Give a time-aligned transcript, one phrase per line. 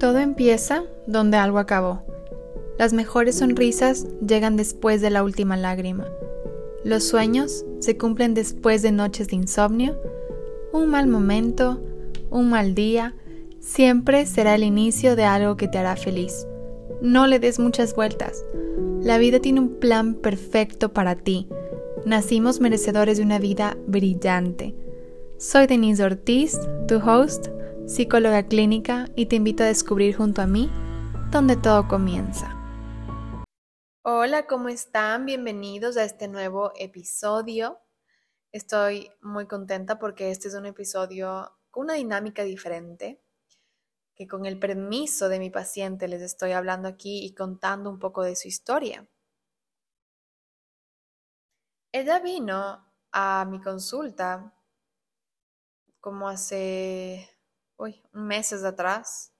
[0.00, 2.02] Todo empieza donde algo acabó.
[2.78, 6.08] Las mejores sonrisas llegan después de la última lágrima.
[6.84, 10.00] Los sueños se cumplen después de noches de insomnio.
[10.72, 11.82] Un mal momento,
[12.30, 13.14] un mal día,
[13.58, 16.46] siempre será el inicio de algo que te hará feliz.
[17.02, 18.42] No le des muchas vueltas.
[19.02, 21.46] La vida tiene un plan perfecto para ti.
[22.06, 24.74] Nacimos merecedores de una vida brillante.
[25.36, 26.58] Soy Denise Ortiz,
[26.88, 27.48] tu host
[27.90, 30.70] psicóloga clínica, y te invito a descubrir junto a mí
[31.32, 32.54] donde todo comienza.
[34.02, 35.26] Hola, ¿cómo están?
[35.26, 37.80] Bienvenidos a este nuevo episodio.
[38.52, 43.24] Estoy muy contenta porque este es un episodio con una dinámica diferente,
[44.14, 48.22] que con el permiso de mi paciente les estoy hablando aquí y contando un poco
[48.22, 49.08] de su historia.
[51.90, 54.54] Ella vino a mi consulta
[55.98, 57.28] como hace
[57.80, 59.32] uy, meses atrás.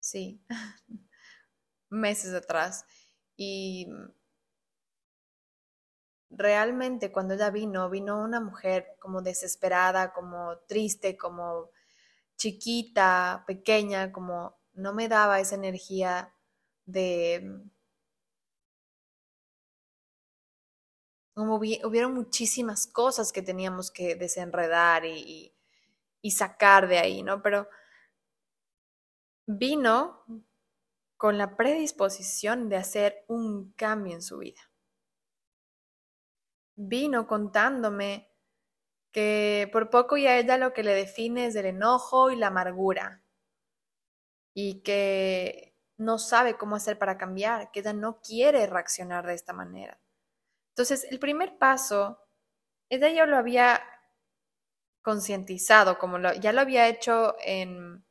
[0.00, 0.40] Sí,
[1.90, 2.84] meses atrás.
[3.36, 3.86] Y
[6.30, 11.70] realmente cuando ella vino, vino una mujer como desesperada, como triste, como
[12.36, 16.34] chiquita, pequeña, como no me daba esa energía
[16.86, 17.62] de...
[21.34, 25.54] Como hubieron muchísimas cosas que teníamos que desenredar y
[26.28, 27.42] sacar de ahí, ¿no?
[27.42, 27.68] Pero
[29.46, 30.24] vino
[31.16, 34.60] con la predisposición de hacer un cambio en su vida.
[36.76, 38.30] Vino contándome
[39.12, 43.22] que por poco ya ella lo que le define es el enojo y la amargura
[44.54, 49.52] y que no sabe cómo hacer para cambiar, que ella no quiere reaccionar de esta
[49.52, 50.00] manera.
[50.70, 52.18] Entonces, el primer paso,
[52.88, 53.80] ella ya lo había
[55.02, 58.04] concientizado, como ya lo había hecho en,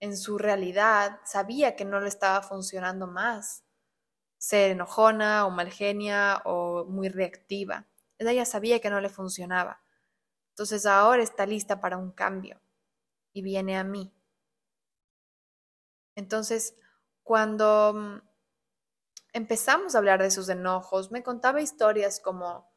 [0.00, 3.64] en su realidad, sabía que no le estaba funcionando más
[4.38, 7.86] ser enojona o malgenia o muy reactiva.
[8.18, 9.82] Ella ya sabía que no le funcionaba.
[10.50, 12.60] Entonces ahora está lista para un cambio
[13.32, 14.12] y viene a mí.
[16.14, 16.74] Entonces,
[17.22, 18.20] cuando mm,
[19.34, 22.72] empezamos a hablar de sus enojos, me contaba historias como,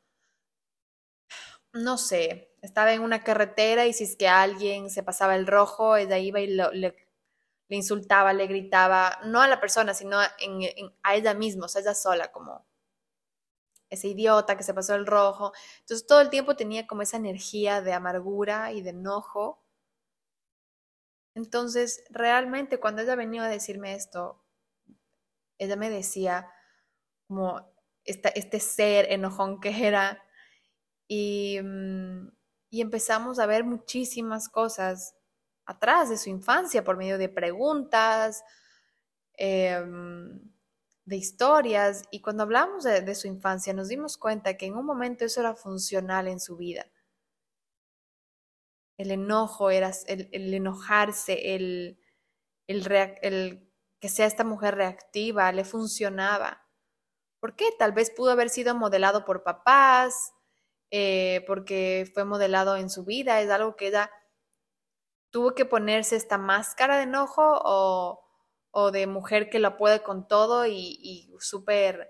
[1.73, 5.95] no sé, estaba en una carretera y si es que alguien se pasaba el rojo,
[5.95, 6.95] ella iba y le,
[7.69, 12.31] insultaba, le gritaba, no a la persona, sino a ella misma, o sea, ella sola,
[12.31, 12.65] como
[13.89, 15.51] ese idiota que se pasó el rojo.
[15.79, 19.63] Entonces todo el tiempo tenía como esa energía de amargura y de enojo.
[21.35, 24.43] Entonces, realmente cuando ella venía a decirme esto,
[25.57, 26.51] ella me decía
[27.27, 27.71] como
[28.05, 30.23] este ser enojón que era.
[31.07, 32.29] Y, mm,
[32.69, 35.15] y empezamos a ver muchísimas cosas
[35.65, 38.43] atrás de su infancia por medio de preguntas,
[39.37, 40.39] em,
[41.05, 42.03] de historias.
[42.11, 45.55] Y cuando hablamos de, su infancia nos dimos cuenta que en un momento eso era
[45.55, 46.85] funcional en su vida.
[48.97, 51.99] El enojo, era el, enojarse, el,
[52.67, 56.67] el que sea esta mujer reactiva, le funcionaba.
[57.39, 57.69] ¿Por qué?
[57.77, 60.33] Tal vez pudo haber sido modelado por papás,
[60.91, 64.11] eh, porque fue modelado en su vida, es algo que ella
[65.29, 68.25] tuvo que ponerse esta máscara de enojo o,
[68.91, 72.09] de mujer que lo puede con todo y, y súper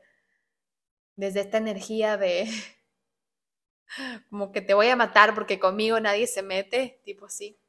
[1.15, 2.47] desde esta energía de
[4.29, 7.59] como que te voy a matar porque conmigo nadie se mete, tipo así.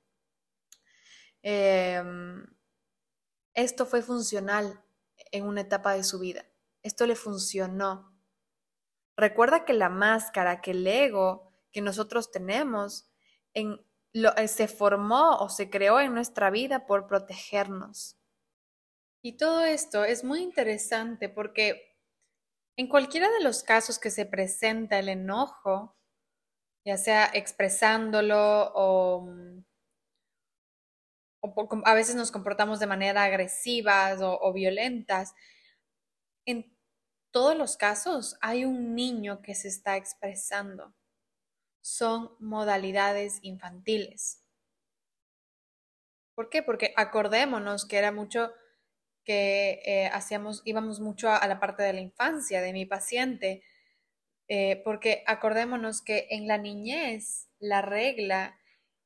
[1.43, 2.47] Em,
[3.54, 4.84] esto fue funcional
[5.32, 6.44] en una etapa de su vida.
[6.82, 8.09] Esto le funcionó.
[9.20, 13.06] Recuerda que la máscara, que el ego que nosotros tenemos,
[13.53, 13.78] en,
[14.14, 18.19] eh, se formó o se creó en nuestra vida por protegernos.
[19.22, 21.98] Y todo esto es muy interesante porque
[22.78, 25.98] en cualquiera de los casos que se presenta el enojo,
[26.87, 29.28] ya sea expresándolo o,
[31.42, 35.34] o a veces nos comportamos de manera agresiva o, o violentas,
[36.46, 36.80] en
[37.31, 40.94] todos los casos hay un niño que se está expresando.
[41.81, 44.44] Son modalidades infantiles.
[46.35, 46.62] ¿Por qué?
[46.62, 48.53] Porque acordémonos que era mucho
[49.25, 53.62] que eh, hacíamos, íbamos mucho a, la parte de la infancia de mi paciente,
[54.49, 58.59] eh, porque acordémonos que en la niñez la regla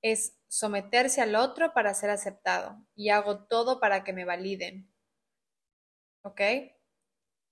[0.02, 4.92] es someterse al otro para ser aceptado y hago todo para que me validen.
[6.22, 6.40] ¿Ok?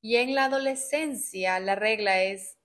[0.02, 2.58] Y en la adolescencia la regla es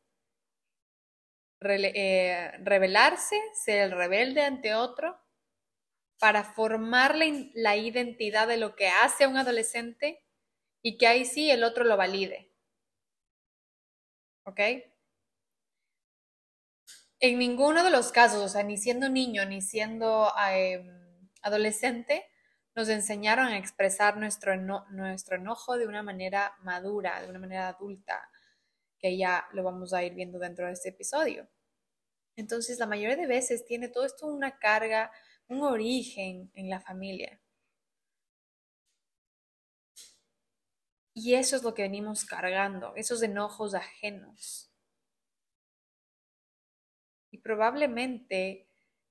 [1.61, 5.19] eh, rebelarse, ser el rebelde ante otro
[6.19, 10.23] para formar la, identidad de lo que hace un adolescente
[10.81, 12.51] y que ahí sí el otro lo valide.
[14.43, 14.59] ¿Ok?
[17.19, 22.25] En ninguno de los casos, o sea, ni siendo niño ni siendo em, adolescente,
[22.77, 28.29] nos enseñaron a expresar nuestro, nuestro enojo de una manera madura, de una manera adulta,
[28.99, 31.49] que ya lo vamos a ir viendo dentro de este episodio.
[32.35, 35.11] Entonces, la mayoría de veces tiene todo esto una carga,
[35.47, 37.41] un origen en la familia.
[41.15, 44.71] Y eso es lo que venimos cargando, esos enojos ajenos.
[47.31, 48.66] Y probablemente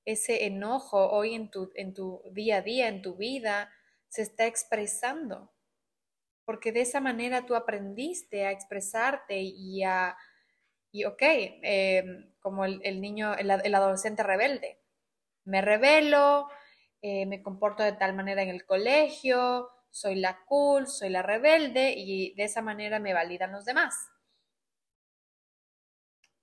[0.06, 3.70] ese enojo hoy en tu, en tu día a día, en tu vida,
[4.08, 5.52] se está expresando.
[6.44, 10.16] Porque de esa manera tú aprendiste a expresarte y a,
[10.92, 14.80] y ok, em, como el, niño, el, adolescente rebelde.
[15.44, 16.48] Me revelo,
[17.02, 21.94] eh, me comporto de tal manera en el colegio, soy la cool, soy la rebelde
[21.96, 23.94] y de esa manera me validan los demás.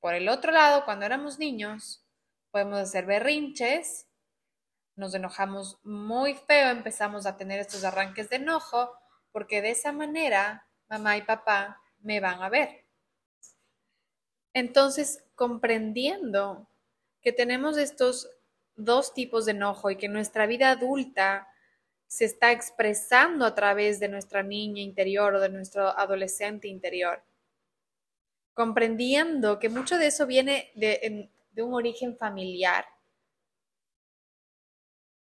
[0.01, 2.02] Por el otro lado, cuando éramos niños,
[2.53, 4.07] podemos hacer berrinches,
[4.95, 8.91] nos enojamos muy feo, empezamos a tener estos arranques de enojo,
[9.31, 12.85] porque de esa manera mamá y papá me van a ver.
[14.53, 16.69] Entonces, comprendiendo
[17.23, 18.29] que tenemos estos
[18.75, 21.47] dos tipos de enojo y que nuestra vida adulta
[22.05, 27.23] se está expresando a través de nuestra niña interior o de nuestro adolescente interior
[28.53, 31.29] comprendiendo que mucho de eso viene de,
[31.61, 32.85] un origen familiar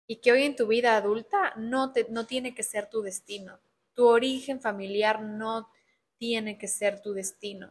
[0.06, 3.60] y que hoy en tu vida adulta no, te, no tiene que ser tu destino.
[3.94, 5.70] Tu origen familiar no
[6.16, 7.70] tiene que ser tu destino.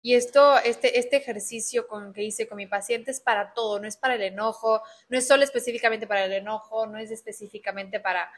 [0.00, 3.88] Y esto, este, este ejercicio con, que hice con mi paciente es para todo, no
[3.88, 8.30] es para el enojo, no es solo específicamente para el enojo, no es específicamente para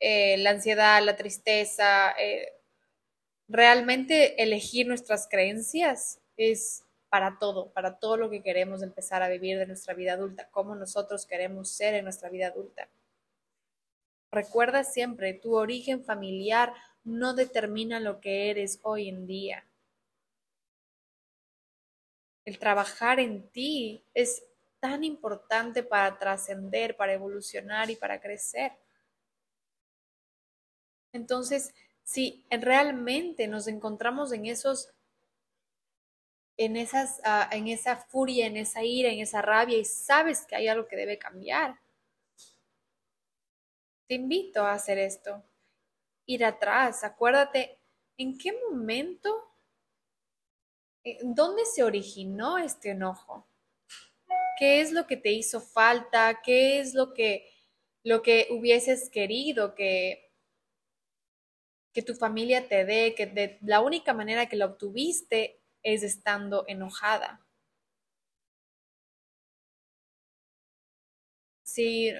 [0.00, 2.52] eh, la ansiedad, la tristeza, eh,
[3.48, 9.58] realmente elegir nuestras creencias es para todo, para todo lo que queremos empezar a vivir
[9.58, 12.88] de nuestra vida adulta, cómo nosotros queremos ser en nuestra vida adulta.
[14.30, 16.72] Recuerda siempre, tu origen familiar
[17.04, 19.66] no determina lo que eres hoy en día.
[22.46, 24.46] El trabajar en ti es
[24.80, 28.72] tan importante para trascender, para evolucionar y para crecer.
[31.12, 31.74] Entonces,
[32.04, 34.94] si realmente nos encontramos en esos
[36.64, 40.56] en esas ah, en esa furia, en esa ira, en esa rabia y sabes que
[40.56, 41.80] hay algo que debe cambiar.
[44.06, 45.42] Te invito a hacer esto.
[46.26, 47.78] Ir atrás, acuérdate
[48.16, 49.52] en qué momento
[51.22, 53.48] ¿Dónde se originó este enojo?
[54.58, 56.40] ¿Qué es lo que te hizo falta?
[56.44, 57.50] ¿Qué es lo que,
[58.04, 60.32] lo que hubieses querido que,
[61.92, 66.64] que tu familia te dé, que de, la única manera que lo obtuviste es estando
[66.68, 67.40] enojada.
[71.62, 72.12] Si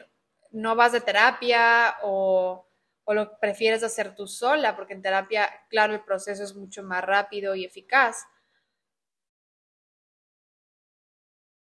[0.50, 2.66] no vas de terapia o,
[3.04, 7.04] o lo prefieres hacer tú sola, porque en terapia, claro, el proceso es mucho más
[7.04, 8.24] rápido y eficaz.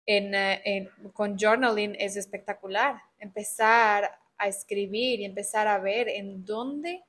[0.07, 3.01] Eh, con journaling es espectacular.
[3.19, 7.05] Empezar a escribir y empezar a ver en dónde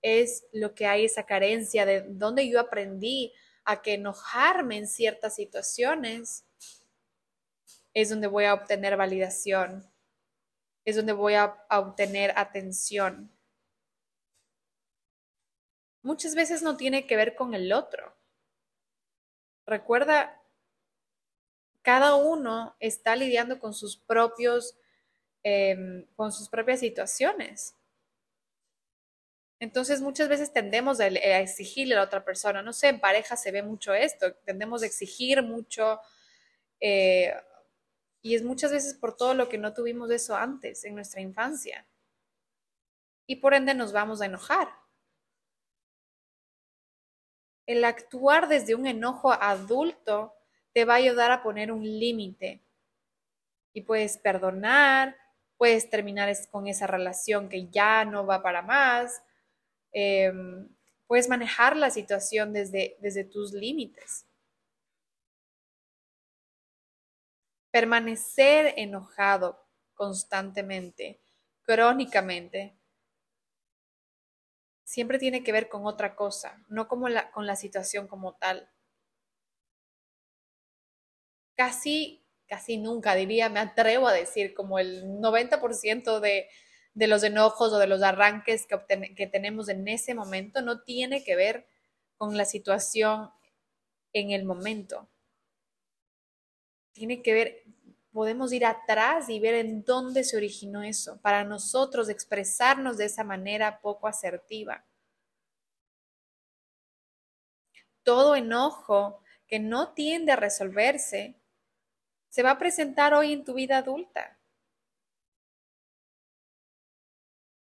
[0.00, 3.32] es lo que hay esa carencia, de dónde yo aprendí
[3.66, 6.44] a que enojarme en ciertas situaciones
[7.92, 9.90] es donde voy a obtener validación,
[10.84, 13.30] es donde voy a, obtener atención.
[16.02, 18.16] Muchas veces no tiene que ver con el otro.
[19.66, 20.40] Recuerda,
[21.82, 24.76] cada uno está lidiando con sus propios,
[25.42, 27.75] em, con sus propias situaciones.
[29.58, 33.52] Entonces muchas veces tendemos a, exigirle a la otra persona, no sé, en pareja se
[33.52, 36.00] ve mucho esto, tendemos a exigir mucho
[36.80, 37.34] eh,
[38.20, 41.86] y es muchas veces por todo lo que no tuvimos eso antes en nuestra infancia.
[43.26, 44.68] Y por ende nos vamos a enojar.
[47.66, 50.34] El actuar desde un enojo adulto
[50.72, 52.62] te va a ayudar a poner un límite
[53.72, 55.16] y puedes perdonar,
[55.56, 59.22] puedes terminar con esa relación que ya no va para más,
[59.92, 60.68] Em,
[61.06, 64.26] puedes manejar la situación desde, desde tus límites.
[67.70, 71.20] Permanecer enojado constantemente,
[71.62, 72.76] crónicamente,
[74.84, 78.70] siempre tiene que ver con otra cosa, no como con la situación como tal.
[81.56, 86.48] Casi casi nunca, diría, me atrevo a decir, como el 90% de,
[86.96, 91.22] de los enojos o de los arranques que, que tenemos en ese momento no tiene
[91.22, 91.66] que ver
[92.16, 93.30] con la situación
[94.14, 95.06] en el momento.
[96.92, 97.64] Tiene que ver,
[98.12, 103.24] podemos ir atrás y ver en dónde se originó eso, para nosotros expresarnos de esa
[103.24, 104.86] manera poco asertiva.
[108.04, 111.38] Todo enojo que no tiende a resolverse
[112.30, 114.35] se va a presentar hoy en tu vida adulta.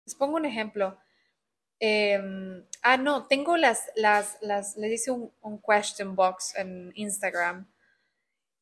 [0.06, 0.98] Les pongo un ejemplo.
[1.80, 7.68] Em, ah, no, tengo las, las, las, les hice un, un question box en Instagram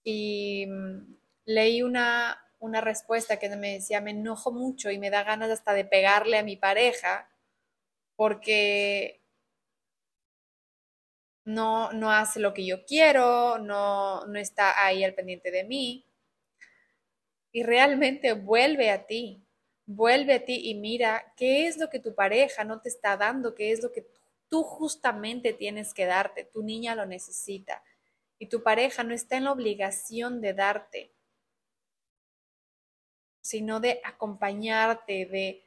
[0.03, 5.23] y mm, leí una, una respuesta que me decía, me enojo mucho y me da
[5.23, 7.29] ganas hasta de pegarle a mi pareja
[8.15, 9.21] porque
[11.45, 16.05] no, no hace lo que yo quiero, no, no está ahí al pendiente de mí.
[17.51, 19.43] Y realmente vuelve a ti,
[19.95, 23.55] vuelve a ti y mira qué es lo que tu pareja no te está dando,
[23.55, 24.07] qué es lo que
[24.49, 26.43] tú justamente tienes que darte.
[26.45, 27.83] Tu niña lo necesita
[28.39, 31.11] y tu pareja no está en la obligación de darte,
[33.41, 35.63] sino de acompañarte, de,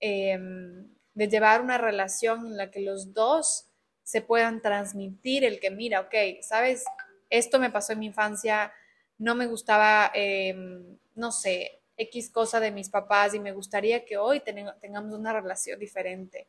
[0.00, 3.66] em, de llevar una relación en la que los dos
[4.02, 6.84] se puedan transmitir el que, mira, ok, sabes,
[7.28, 8.72] esto me pasó en mi infancia,
[9.18, 14.16] no me gustaba, em, no sé, X cosa de mis papás y me gustaría que
[14.16, 16.48] hoy tengamos una relación diferente.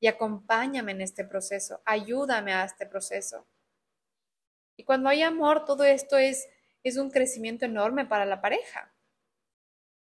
[0.00, 3.46] Y acompáñame en este proceso, ayúdame a este proceso.
[4.76, 6.46] Y cuando hay amor, todo esto es,
[6.82, 8.92] es un crecimiento enorme para la pareja.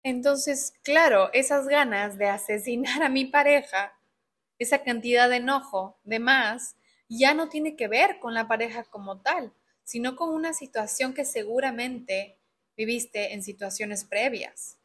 [0.05, 3.99] Entonces, claro, esas ganas de asesinar a mi pareja,
[4.59, 6.77] esa cantidad de enojo, de más,
[7.09, 11.25] ya no tiene que ver con la pareja como tal, sino con una situación que
[11.25, 12.38] seguramente
[12.79, 14.79] viviste en situaciones previas.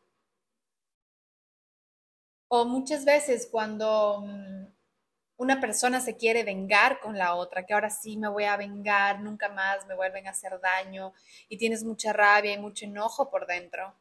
[2.48, 4.66] O muchas veces cuando mm,
[5.38, 9.22] una persona se quiere vengar con la otra, que ahora sí me voy a vengar,
[9.22, 11.14] nunca más me vuelven a hacer daño
[11.48, 13.96] y tienes mucha rabia y mucho enojo por dentro.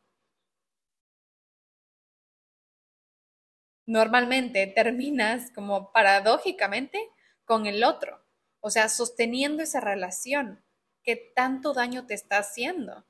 [3.87, 6.99] Normalmente terminas como paradójicamente
[7.45, 8.25] con el otro,
[8.61, 10.65] o sea, sosteniendo esa relación
[11.03, 13.05] que tanto daño te está haciendo.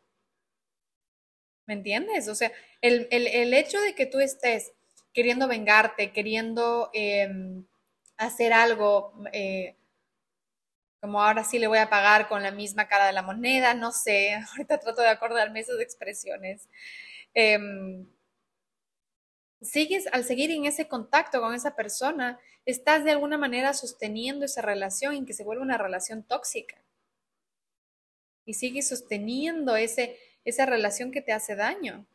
[1.66, 2.28] ¿Me entiendes?
[2.28, 4.73] O sea, el, hecho de que tú estés
[5.12, 6.90] queriendo vengarte, queriendo...
[6.92, 7.64] Em,
[8.23, 9.76] hacer algo, eh,
[11.00, 13.92] como ahora sí le voy a pagar con la misma cara de la moneda, no
[13.92, 16.69] sé, ahorita trato de acordarme esas expresiones.
[17.35, 18.07] Em,
[19.61, 24.62] sigues, al seguir en ese contacto con esa persona, estás de alguna manera sosteniendo esa
[24.62, 26.81] relación en que se vuelve una relación tóxica.
[28.45, 32.07] Y sigues sosteniendo ese, esa relación que te hace daño.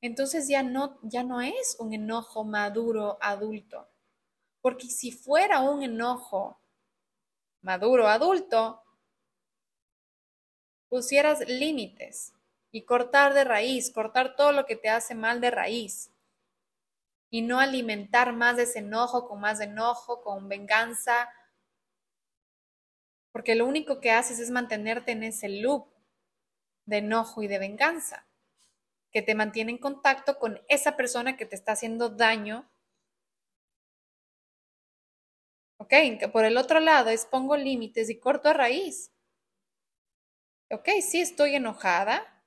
[0.00, 3.88] Entonces ya no, ya no es un enojo maduro adulto
[4.64, 6.58] porque si fuera un enojo
[7.60, 8.82] maduro, adulto,
[10.88, 12.32] pusieras límites
[12.72, 16.10] y cortar de raíz, cortar todo lo que te hace mal de raíz
[17.28, 21.28] y no alimentar más ese enojo con más enojo, con venganza,
[23.32, 25.88] porque lo único que haces es mantenerte en ese loop
[26.86, 28.26] de enojo y de venganza,
[29.12, 32.70] que te mantiene en contacto con esa persona que te está haciendo daño
[35.78, 35.92] ¿Ok?
[36.32, 39.12] Por el otro lado es pongo límites y corto a raíz.
[40.70, 40.88] ¿Ok?
[41.02, 42.42] Sí estoy enojada,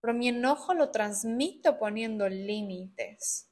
[0.00, 3.48] pero mi enojo lo transmito poniendo límites.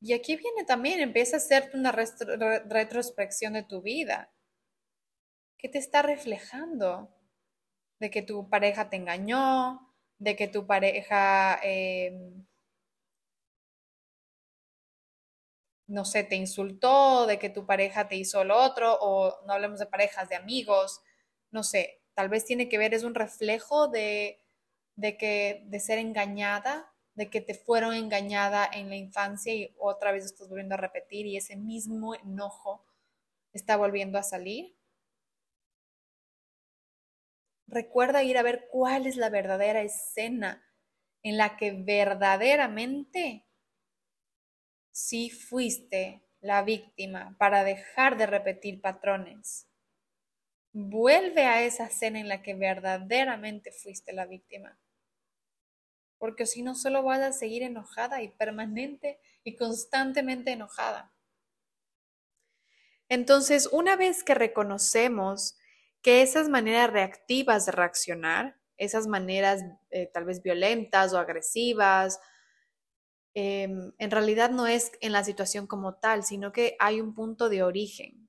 [0.00, 4.30] Y aquí viene también, empieza a hacerte una retrospección de tu vida.
[5.58, 7.10] ¿Qué te está reflejando?
[8.00, 12.46] De que tu pareja te engañó, de que tu pareja em,
[15.86, 19.78] no sé, te insultó, de que tu pareja te hizo lo otro, o no hablemos
[19.78, 21.00] de parejas, de amigos,
[21.50, 24.38] no sé, tal vez tiene que ver, es un reflejo de,
[24.96, 30.12] de que, de ser engañada, de que te fueron engañada en la infancia y otra
[30.12, 32.84] vez estás volviendo a repetir y ese mismo enojo
[33.52, 34.77] está volviendo a salir.
[37.68, 40.64] Recuerda ir a ver cuál es la verdadera escena
[41.22, 43.46] en la que verdaderamente
[44.90, 49.68] si fuiste la víctima para dejar de repetir patrones.
[50.72, 54.78] Vuelve a esa escena en la que verdaderamente fuiste la víctima.
[56.16, 61.12] Porque si no, solo vas a seguir enojada y permanente y constantemente enojada.
[63.10, 65.57] Entonces, una vez que reconocemos
[66.02, 72.20] que esas maneras reactivas de reaccionar, esas maneras eh, tal vez violentas o agresivas,
[73.34, 77.48] em, en realidad no es en la situación como tal, sino que hay un punto
[77.48, 78.28] de origen.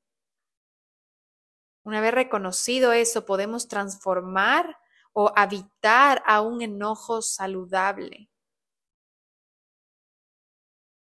[1.83, 4.77] Una vez reconocido eso, podemos transformar
[5.13, 8.29] o habitar a un enojo saludable.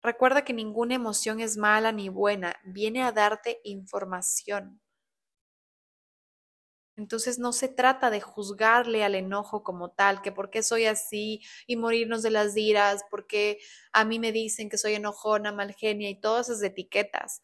[0.03, 4.82] Recuerda que ninguna emoción es mala ni buena, viene a darte información.
[6.97, 11.41] Entonces no se trata de juzgarle al enojo como tal, que por qué soy así
[11.67, 13.59] y morirnos de las iras, porque
[13.93, 17.43] a mí me dicen que soy enojona, mal genia y todas esas etiquetas,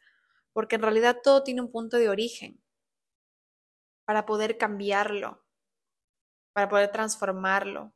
[0.53, 2.63] porque en realidad todo tiene un punto de origen
[4.05, 5.45] para poder cambiarlo,
[6.53, 7.93] para poder transformarlo.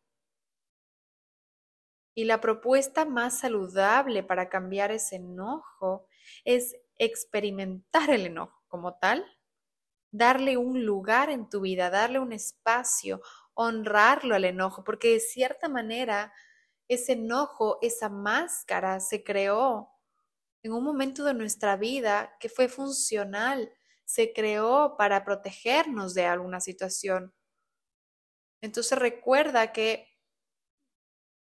[2.15, 6.07] Y la propuesta más saludable para cambiar ese enojo
[6.45, 9.25] es experimentar el enojo como tal,
[10.13, 13.21] darle un lugar en tu vida, darle un espacio,
[13.55, 16.33] honrarlo al enojo, porque de cierta manera
[16.87, 19.91] ese enojo, esa máscara se creó
[20.63, 23.73] en un momento de nuestra vida que fue funcional,
[24.05, 27.35] se creó para protegernos de alguna situación.
[28.61, 30.09] Entonces recuerda que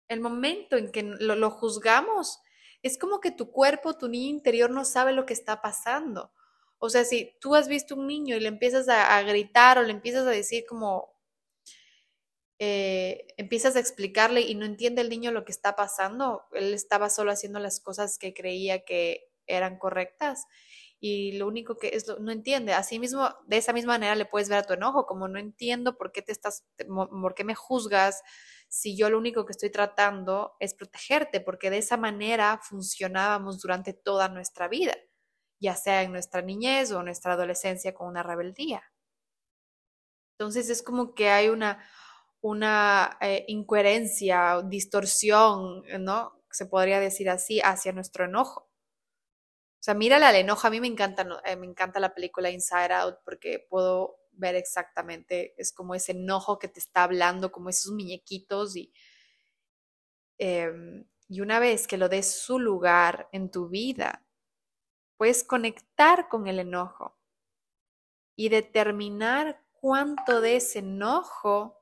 [0.10, 2.42] el momento en que lo, juzgamos,
[2.84, 6.32] es como que tu cuerpo, tu niño interior no sabe lo que está pasando.
[6.80, 9.92] O sea, si tú has visto un niño y le empiezas a, gritar o le
[9.92, 11.14] empiezas a decir como,
[12.60, 17.10] eh, empiezas a explicarle y no entiende el niño lo que está pasando, él estaba
[17.10, 20.46] solo haciendo las cosas que creía que eran correctas
[21.00, 22.74] y lo único que es, no entiende.
[22.74, 26.12] Asimismo, de esa misma manera le puedes ver a tu enojo, como no entiendo por
[26.12, 28.24] qué te estás, por qué me juzgas,
[28.68, 33.94] si yo lo único que estoy tratando es protegerte, porque de esa manera funcionábamos durante
[33.94, 34.96] toda nuestra vida,
[35.60, 38.84] ya sea en nuestra niñez o nuestra adolescencia con una rebeldía.
[40.38, 41.84] Entonces es como que hay una,
[42.42, 46.42] una eh, incoherencia, distorsión, ¿no?
[46.52, 48.62] Se podría decir así, hacia nuestro enojo.
[48.62, 50.68] O sea, mírale al enojo.
[50.68, 55.54] A mí me encanta, eh, me encanta la película Inside Out porque puedo ver exactamente,
[55.58, 58.92] es como ese enojo que te está hablando, como esos muñequitos y,
[60.38, 64.25] em, y una vez que lo des su lugar en tu vida,
[65.18, 67.18] puedes conectar con el enojo
[68.36, 71.82] y determinar cuánto de ese enojo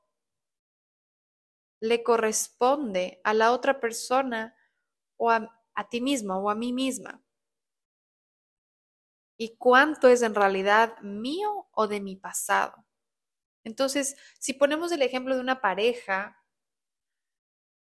[1.80, 4.56] le corresponde a la otra persona
[5.16, 5.50] o a,
[5.90, 7.22] ti mismo o a mí misma
[9.36, 12.86] y cuánto es en realidad mío o de mi pasado.
[13.64, 16.43] Entonces, si ponemos el ejemplo de una pareja,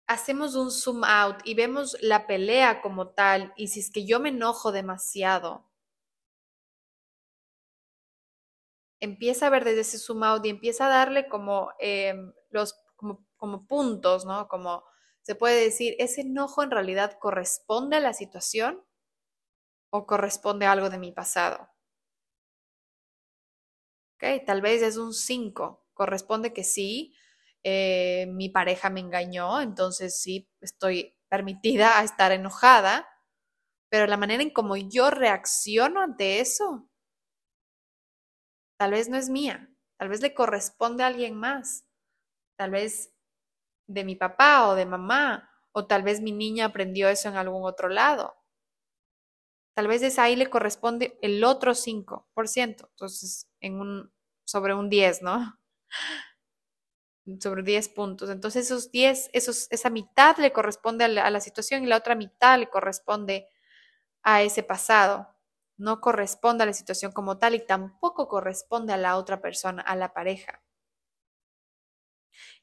[0.07, 4.19] hacemos un zoom out y vemos la pelea como tal, y si es que yo
[4.19, 5.65] me enojo demasiado,
[8.99, 13.67] empieza a ver desde ese zoom out y empieza a darle como em, los como,
[13.67, 14.47] puntos, ¿no?
[14.47, 14.83] Como
[15.21, 18.83] se puede decir, ese enojo en realidad corresponde a la situación
[19.91, 21.69] o corresponde a algo de mi pasado.
[24.15, 25.85] Ok, tal vez es un 5.
[25.93, 27.13] Corresponde que sí,
[27.67, 33.09] eh, mi pareja me engañó, entonces sí estoy permitida a estar enojada,
[33.89, 36.87] pero la manera en cómo yo reacciono ante eso,
[38.77, 41.87] tal vez no es mía, tal vez le corresponde a alguien más,
[42.55, 43.15] tal vez
[43.87, 47.65] de mi papá o de mamá, o tal vez mi niña aprendió eso en algún
[47.65, 48.35] otro lado.
[49.75, 54.13] Tal vez es ahí le corresponde el otro 5%, entonces en un,
[54.45, 55.57] sobre un 10, ¿no?
[57.39, 58.29] Sobre 10 puntos.
[58.29, 61.97] Entonces esos 10, esos, esa mitad le corresponde a la, a la situación y la
[61.97, 63.47] otra mitad le corresponde
[64.23, 65.29] a ese pasado.
[65.77, 69.95] No corresponde a la situación como tal y tampoco corresponde a la otra persona, a
[69.95, 70.61] la pareja.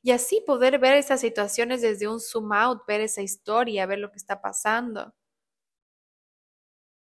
[0.03, 4.11] Y así poder ver esas situaciones desde un zoom out, ver esa historia, ver lo
[4.11, 5.15] que está pasando.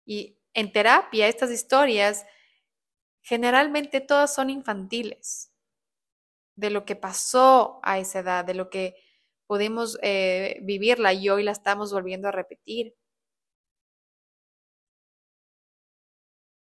[0.04, 2.24] Y en terapia, estas historias
[3.22, 5.52] generalmente todas son infantiles,
[6.58, 8.96] de lo que pasó a esa edad, de lo que
[9.46, 12.96] pudimos eh, vivirla y hoy la estamos volviendo a repetir.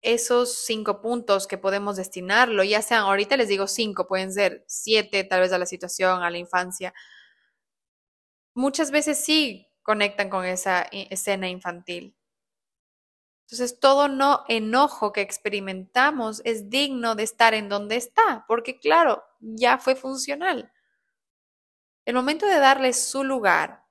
[0.01, 5.25] Esos cinco puntos que podemos destinarlo, ya sean, ahorita les digo cinco, pueden ser siete
[5.25, 6.95] tal vez a la situación, a la infancia.
[8.55, 12.17] Muchas veces sí conectan con esa escena infantil.
[13.47, 19.23] Entonces, todo no enojo que experimentamos es digno de estar en donde está, porque claro,
[19.43, 20.73] ya fue funcional.
[22.05, 23.85] El momento de darle su lugar,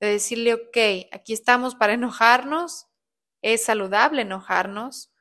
[0.00, 0.76] de decirle, ok,
[1.12, 2.86] aquí estamos para enojarnos,
[3.42, 5.12] es saludable enojarnos,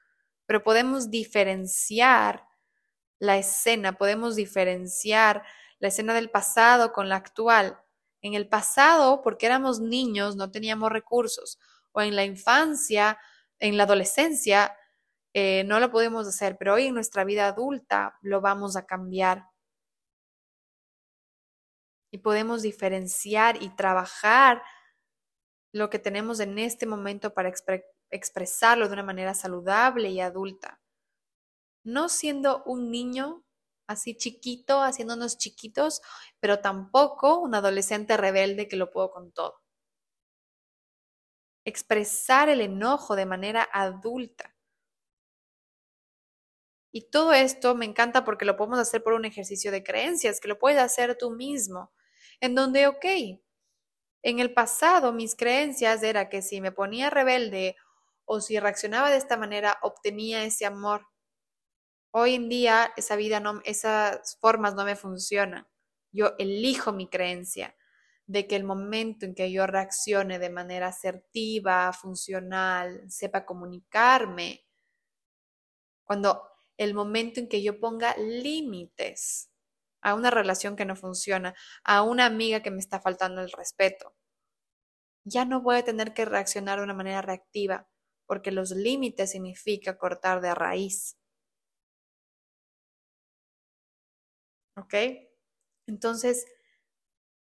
[0.45, 2.45] pero podemos diferenciar
[3.19, 5.43] la escena, podemos diferenciar
[5.79, 7.79] la escena del pasado con la actual.
[8.21, 11.59] En el pasado, porque éramos niños, no teníamos recursos,
[11.91, 13.17] o en la infancia,
[13.59, 14.75] en la adolescencia,
[15.33, 19.47] eh, no lo podemos hacer, pero hoy en nuestra vida adulta lo vamos a cambiar.
[22.13, 24.61] Y podemos diferenciar y trabajar
[25.73, 27.51] lo que tenemos en este momento para
[28.11, 30.79] expresarlo de una manera saludable y adulta.
[31.83, 33.43] No siendo un niño
[33.87, 36.01] así chiquito, haciéndonos chiquitos,
[36.39, 39.63] pero tampoco un adolescente rebelde que lo puedo con todo.
[41.65, 44.55] Expresar el enojo de manera adulta.
[46.91, 50.47] Y todo esto me encanta porque lo podemos hacer por un ejercicio de creencias, que
[50.47, 51.91] lo puedes hacer tú mismo,
[52.39, 53.05] en donde, ok,
[54.23, 57.75] en el pasado mis creencias era que si me ponía rebelde
[58.25, 61.07] o si reaccionaba de esta manera, obtenía ese amor.
[62.11, 65.67] Hoy en día esa vida no, esas formas no me funcionan.
[66.11, 67.75] Yo elijo mi creencia
[68.25, 74.65] de que el momento en que yo reaccione de manera asertiva, funcional, sepa comunicarme,
[76.03, 76.43] cuando
[76.77, 79.52] el momento en que yo ponga límites
[80.03, 84.13] a una relación que no funciona, a una amiga que me está faltando el respeto,
[85.25, 87.87] ya no voy a tener que reaccionar de una manera reactiva,
[88.25, 91.17] porque los límites significa cortar de raíz.
[94.75, 94.93] ¿Ok?
[95.87, 96.45] Entonces,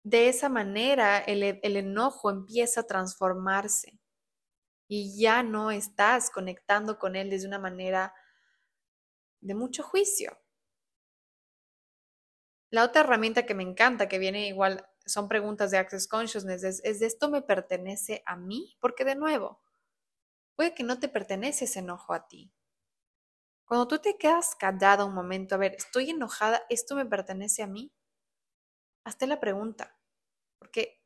[0.05, 3.99] de esa manera el, el, enojo empieza a transformarse
[4.89, 8.15] y ya no estás conectando con él desde una manera
[9.41, 10.39] de mucho juicio.
[12.71, 16.81] La otra herramienta que me encanta, que viene igual, son preguntas de Access Consciousness, es,
[16.85, 18.77] ¿es esto me pertenece a mí?
[18.81, 19.61] Porque de nuevo,
[20.57, 22.53] puede que no te pertenece ese enojo a ti.
[23.65, 27.69] Cuando tú te quedas callada un momento, a ver, estoy enojada, ¿esto me pertenece a
[27.69, 27.93] mí?
[29.05, 29.97] Hazte la pregunta,
[30.59, 31.01] porque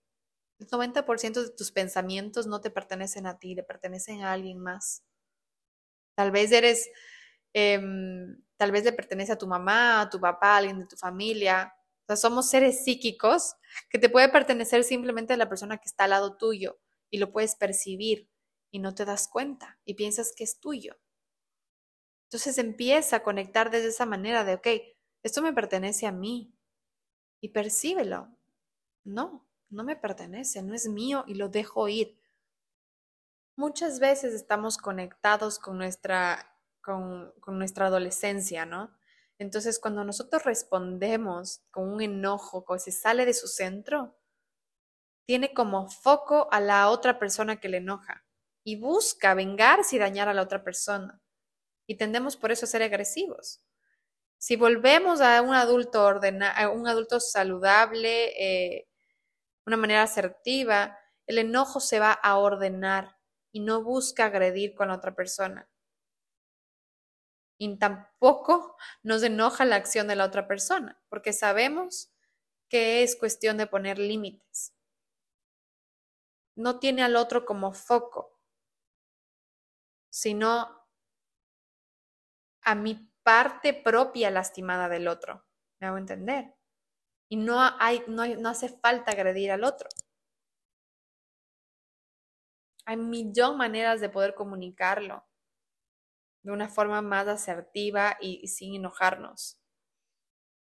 [0.58, 5.04] el 90% de tus pensamientos no te pertenecen a ti, le pertenecen a alguien más.
[6.16, 6.88] Tal vez eres,
[7.52, 10.96] em, tal vez le pertenece a tu mamá, a tu papá, a alguien de tu
[10.96, 11.74] familia.
[12.02, 13.54] O sea, somos seres psíquicos
[13.88, 16.78] que te puede pertenecer simplemente a la persona que está al lado tuyo
[17.10, 18.28] y lo puedes percibir
[18.70, 20.96] y no te das cuenta y piensas que es tuyo.
[22.28, 24.66] Entonces empieza a conectar desde esa manera de, ok,
[25.22, 26.54] esto me pertenece a mí
[27.40, 28.28] y percíbelo.
[29.04, 32.20] No, no me pertenece, no es mío y lo dejo ir.
[33.56, 36.49] Muchas veces estamos conectados con nuestra,
[36.80, 38.94] con, nuestra adolescencia, ¿no?
[39.38, 44.16] Entonces, cuando nosotros respondemos con un enojo que se sale de su centro,
[45.26, 48.24] tiene como foco a la otra persona que le enoja
[48.64, 51.20] y busca vengarse y dañar a la otra persona
[51.90, 53.60] y tendemos por eso a ser agresivos.
[54.38, 58.88] Si volvemos a un adulto a un adulto saludable, eh,
[59.66, 63.16] una manera asertiva, el enojo se va a ordenar
[63.50, 65.68] y no busca agredir con la otra persona.
[67.62, 72.10] Y tampoco nos enoja la acción de la otra persona, porque sabemos
[72.70, 74.72] que es cuestión de poner límites.
[76.56, 78.40] No tiene al otro como foco,
[80.08, 80.88] sino
[82.62, 85.44] a mi parte propia lastimada del otro.
[85.80, 86.54] ¿Me hago entender?
[87.28, 89.90] Y no, hay, no, no hace falta agredir al otro.
[92.86, 95.29] Hay millón maneras de poder comunicarlo
[96.42, 99.60] de una forma más asertiva y, sin enojarnos.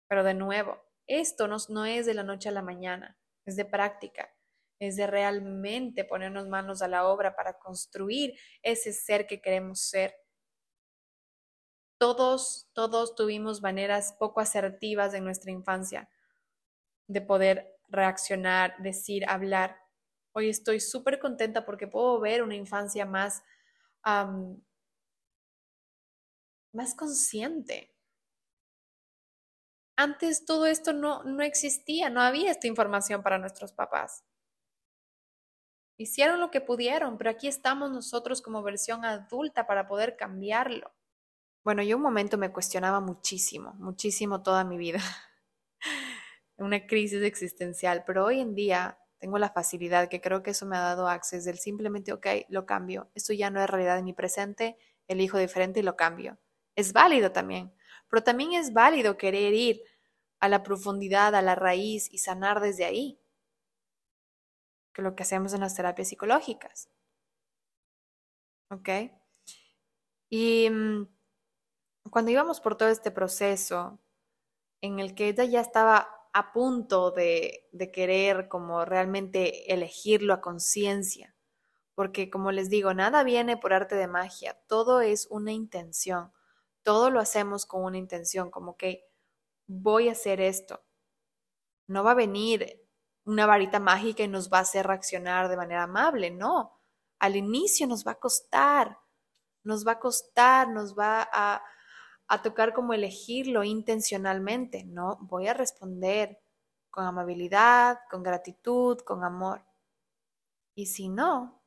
[0.08, 4.34] Pero de nuevo, esto no, es de la noche a la mañana, es de práctica,
[4.78, 10.14] es de realmente ponernos manos a la obra para construir ese ser que queremos ser
[11.98, 16.10] todos, todos tuvimos maneras poco asertivas en nuestra infancia
[17.06, 19.78] de poder reaccionar, decir, hablar.
[20.32, 23.42] Hoy estoy súper contenta porque puedo ver una infancia más,
[26.74, 27.94] más consciente.
[29.96, 34.24] Antes todo esto no, no existía, no había esta información para nuestros papás.
[35.96, 40.92] Hicieron lo que pudieron, pero aquí estamos nosotros como versión adulta para poder cambiarlo.
[41.62, 44.98] Bueno, yo un momento me cuestionaba muchísimo, muchísimo toda mi vida.
[46.56, 50.76] Una crisis existencial, pero hoy en día tengo la facilidad que creo que eso me
[50.76, 53.10] ha dado acceso del simplemente, ok, lo cambio.
[53.14, 56.38] Esto ya no es realidad en mi presente, elijo diferente y lo cambio.
[56.76, 57.72] Es válido también,
[58.08, 59.82] pero también es válido querer ir
[60.40, 63.20] a la profundidad, a la raíz y sanar desde ahí,
[64.92, 66.90] que lo que hacemos en las terapias psicológicas.
[68.70, 68.88] ¿Ok?
[70.30, 71.06] Y mm,
[72.10, 74.00] cuando íbamos por todo este proceso
[74.80, 80.40] en el que ella ya estaba a punto de, de querer como realmente elegirlo a
[80.40, 81.34] conciencia,
[81.94, 86.32] porque como les digo, nada viene por arte de magia, todo es una intención,
[86.84, 89.04] todo lo hacemos con una intención, como que
[89.66, 90.84] voy a hacer esto.
[91.88, 92.84] No va a venir
[93.24, 96.78] una varita mágica y nos va a hacer reaccionar de manera amable, no.
[97.18, 98.98] Al inicio nos va a costar,
[99.64, 101.62] nos va a costar, nos va a,
[102.42, 106.40] tocar como elegirlo intencionalmente, no, voy a responder
[106.90, 109.64] con amabilidad, con gratitud, con amor.
[110.74, 111.62] Y si no,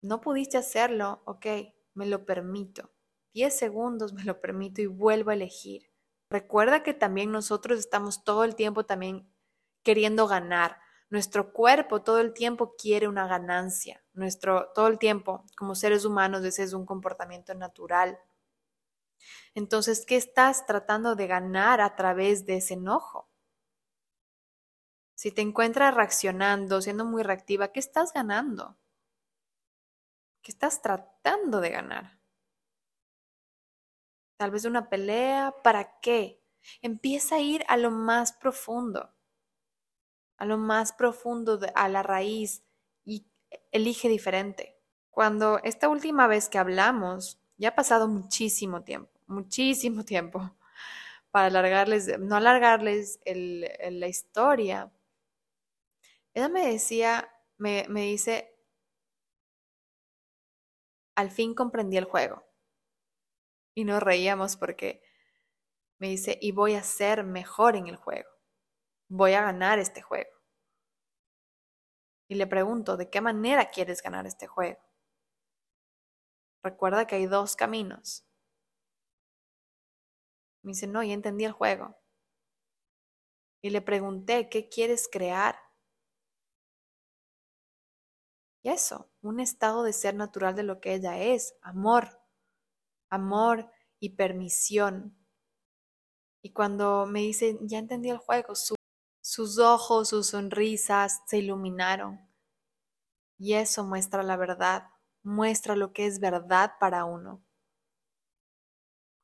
[0.00, 1.46] no pudiste hacerlo, ok,
[1.94, 2.91] me lo permito.
[3.32, 5.90] Diez segundos me lo permito y vuelvo a elegir.
[6.28, 9.32] Recuerda que también nosotros estamos todo el tiempo también
[9.82, 10.78] queriendo ganar.
[11.08, 14.04] Nuestro cuerpo todo el tiempo quiere una ganancia.
[14.12, 18.18] Nuestro todo el tiempo como seres humanos ese es un comportamiento natural.
[19.54, 23.30] Entonces, ¿qué estás tratando de ganar a través de ese enojo?
[25.14, 28.78] Si te encuentras reaccionando, siendo muy reactiva, ¿qué estás ganando?
[30.42, 32.21] ¿Qué estás tratando de ganar?
[34.42, 36.42] Tal vez una pelea, ¿para qué?
[36.80, 39.14] Empieza a ir a lo más profundo
[40.36, 42.64] a lo más profundo, a la raíz
[43.04, 43.24] y
[43.70, 44.76] elige diferente.
[45.12, 50.56] Cuando esta última vez que hablamos, ya ha pasado muchísimo tiempo, muchísimo tiempo,
[51.30, 54.90] para alargarles, no alargarles la historia.
[56.34, 58.52] Ella me decía, me dice,
[61.14, 62.42] al fin comprendí el juego.
[63.74, 65.02] Y nos reíamos porque
[65.98, 68.32] me dice, y voy a ser mejor en el juego
[69.12, 70.30] voy a ganar este juego.
[72.28, 74.80] Y le pregunto, ¿de qué manera quieres ganar este juego?
[76.62, 78.24] Recuerda que hay dos caminos.
[80.62, 81.94] Me dice, no, ya entendí el juego.
[83.60, 85.56] Y le pregunté, ¿qué quieres crear?
[88.62, 92.21] Y eso, un estado de ser natural de lo que ella es, amor,
[93.12, 93.70] amor
[94.00, 95.16] y permisión.
[96.42, 98.74] Y cuando me dice, ya entendí el juego, su
[99.22, 102.20] sus ojos, sus sonrisas se iluminaron.
[103.38, 104.90] Y eso muestra la verdad,
[105.22, 107.42] muestra lo que es verdad para uno.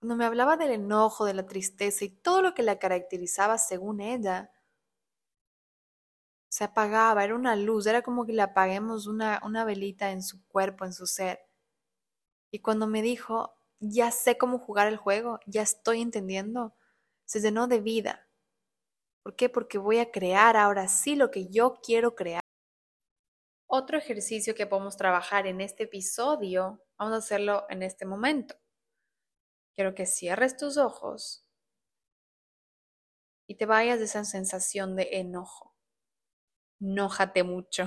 [0.00, 4.00] Cuando me hablaba del enojo, de la tristeza y todo lo que la caracterizaba según
[4.00, 4.52] ella,
[6.48, 10.46] se apagaba, era una luz, era como que le apaguemos una, una velita en su
[10.46, 11.40] cuerpo, en su ser.
[12.52, 16.74] Y cuando me dijo, ya sé cómo jugar el juego, ya estoy entendiendo,
[17.24, 18.28] se llenó de vida,
[19.28, 19.50] ¿Por qué?
[19.50, 22.40] Porque voy a crear ahora sí lo que yo quiero crear.
[23.66, 28.54] Otro ejercicio que podemos trabajar en este episodio, vamos a hacerlo en este momento.
[29.74, 31.44] Quiero que cierres tus ojos
[33.46, 35.74] y te vayas de esa sensación de enojo.
[36.80, 37.84] Enójate mucho.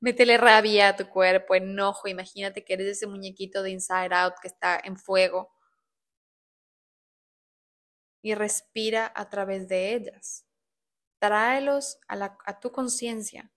[0.00, 2.06] Métele rabia a tu cuerpo, enojo.
[2.06, 5.50] Imagínate que eres ese muñequito de Inside Out que está en fuego
[8.22, 10.46] y respira a través de ellas.
[11.18, 13.50] Tráelos a, a tu conciencia.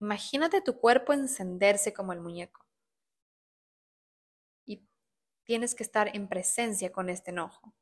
[0.00, 2.66] Imagínate tu cuerpo encenderse como el muñeco.
[4.66, 4.86] Y
[5.44, 7.74] tienes que estar en presencia con este enojo.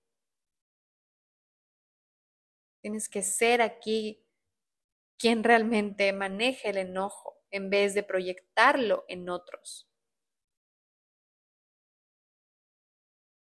[2.81, 4.25] Tienes que ser aquí
[5.19, 9.89] quien realmente maneje el enojo en vez de proyectarlo en otros.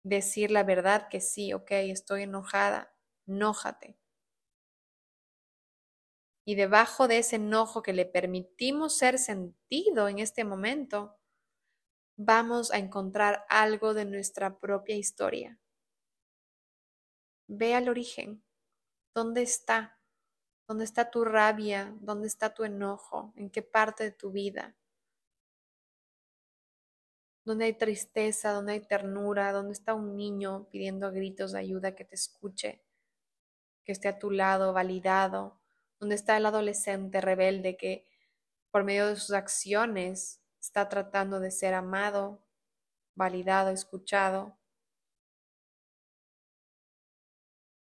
[0.07, 2.93] decir la verdad que sí, ok, estoy enojada,
[3.27, 3.97] enójate.
[6.45, 11.17] Y debajo de ese enojo que le permitimos ser sentido en este momento,
[12.15, 15.59] vamos a encontrar algo de nuestra propia historia.
[17.49, 18.43] Ve al origen.
[19.13, 19.96] ¿Dónde está?
[20.67, 21.95] ¿Dónde está tu rabia?
[22.01, 23.33] ¿Dónde está tu enojo?
[23.35, 24.75] ¿En qué parte de tu vida?
[27.47, 31.95] donde hay tristeza, donde hay ternura, donde está un niño pidiendo a gritos de ayuda
[31.95, 32.83] que te escuche,
[33.85, 35.61] que esté a tu lado, validado,
[35.97, 38.05] donde está el adolescente rebelde que
[38.69, 42.43] por medio de sus acciones está tratando de ser amado,
[43.15, 44.57] validado, escuchado.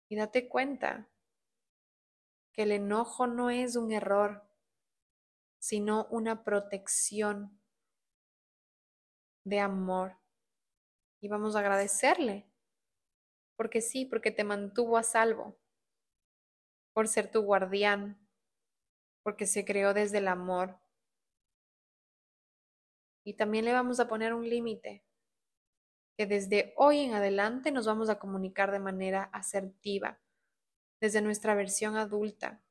[0.10, 1.08] Y date cuenta
[2.58, 4.44] que el enojo no es un error,
[5.60, 7.62] sino una protección
[9.44, 10.18] de amor.
[11.22, 12.50] Y vamos a agradecerle.
[13.58, 15.56] Porque sí, porque te mantuvo a salvo.
[16.94, 18.28] Por ser tu guardián.
[19.22, 20.80] Porque se creó desde el amor.
[23.24, 25.06] Y también le vamos a poner un límite.
[26.18, 30.20] que desde hoy en adelante nos vamos a comunicar de manera asertiva,
[31.00, 32.62] desde nuestra versión adulta,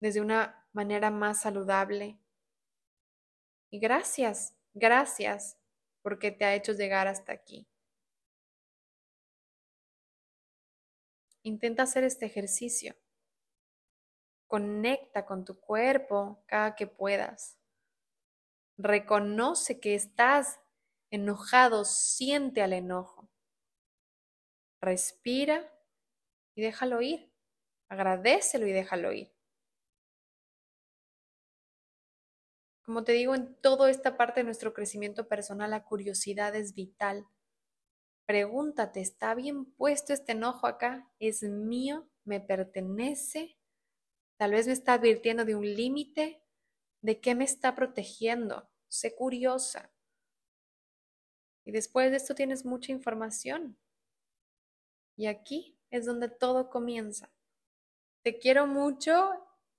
[0.00, 2.18] desde una manera más saludable.
[3.70, 5.58] Y gracias, gracias
[6.02, 7.66] porque te ha hecho llegar hasta aquí.
[11.42, 12.96] Intenta hacer este ejercicio.
[14.48, 17.58] Conecta con tu cuerpo cada que puedas.
[18.76, 20.60] Reconoce que estás
[21.10, 23.28] enojado, siente al enojo.
[24.80, 25.75] Respira
[26.56, 27.30] y déjalo ir.
[27.88, 29.32] Agradecelo y déjalo ir.
[32.82, 37.26] Como te digo, en toda esta parte de nuestro crecimiento personal, la curiosidad es vital.
[38.26, 41.08] Pregúntate, ¿está bien puesto este enojo acá?
[41.20, 42.08] ¿Es mío?
[42.24, 43.56] ¿Me pertenece?
[44.36, 46.42] Tal vez me está advirtiendo de un límite.
[47.02, 48.68] ¿De qué me está protegiendo?
[48.88, 49.92] Sé curiosa.
[51.64, 53.76] Y después de esto tienes mucha información.
[55.16, 57.30] Y aquí es donde todo comienza.
[58.22, 59.30] Te quiero mucho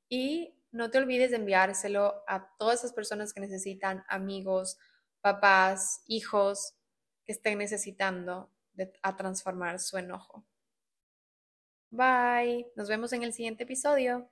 [0.10, 4.78] y no te olvides de enviárselo a todas esas personas que necesitan, amigos,
[5.22, 6.74] papás, hijos,
[7.26, 8.50] que estén necesitando
[9.02, 10.46] a transformar su enojo.
[11.90, 14.30] Bye, nos vemos en el siguiente episodio.